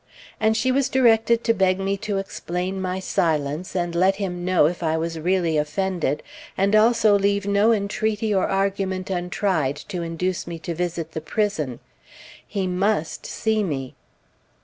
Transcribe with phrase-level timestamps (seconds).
[0.39, 4.65] And she was directed to beg me to explain my silence, and let him know
[4.65, 6.23] if I was really offended,
[6.57, 11.81] and also leave no entreaty or argument untried to induce me to visit the prison;
[12.47, 13.93] he must see me.